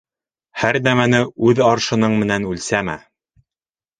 [0.61, 1.19] Һәр нәмәне
[1.49, 2.95] үҙ аршының менән үлсәмә.